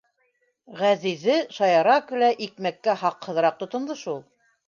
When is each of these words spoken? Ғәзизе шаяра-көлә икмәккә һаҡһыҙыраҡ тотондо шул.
Ғәзизе 0.79 1.35
шаяра-көлә 1.57 2.31
икмәккә 2.47 2.97
һаҡһыҙыраҡ 3.03 3.61
тотондо 3.63 4.01
шул. 4.05 4.19